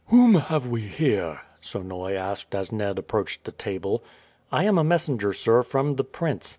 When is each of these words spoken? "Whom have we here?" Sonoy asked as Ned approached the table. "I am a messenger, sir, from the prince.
"Whom 0.07 0.33
have 0.33 0.65
we 0.65 0.81
here?" 0.81 1.41
Sonoy 1.61 2.15
asked 2.15 2.55
as 2.55 2.71
Ned 2.71 2.97
approached 2.97 3.43
the 3.43 3.51
table. 3.51 4.03
"I 4.51 4.63
am 4.63 4.79
a 4.79 4.83
messenger, 4.83 5.31
sir, 5.31 5.61
from 5.61 5.95
the 5.97 6.03
prince. 6.03 6.49